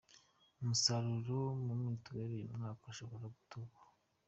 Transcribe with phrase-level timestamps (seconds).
[0.61, 1.35] Umusaruro
[1.67, 3.77] wa mituweli uyu mwaka ushobora gutuba.